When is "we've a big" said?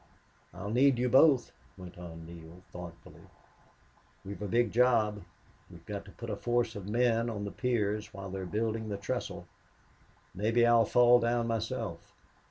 4.25-4.71